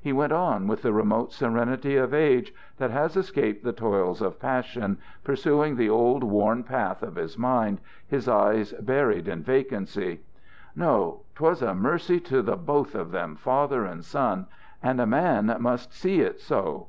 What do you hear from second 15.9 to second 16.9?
see it so.